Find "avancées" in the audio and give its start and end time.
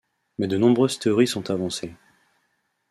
1.51-1.93